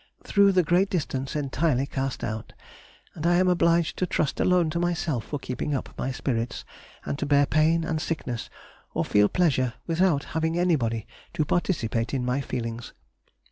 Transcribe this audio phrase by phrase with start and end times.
[0.23, 2.53] through the great distance, entirely cast out,
[3.13, 6.65] and am obliged to trust alone to myself for keeping up my spirits,
[7.05, 8.49] and to bear pain and sickness,
[8.95, 12.93] or feel pleasure without having anybody to participate in my feelings.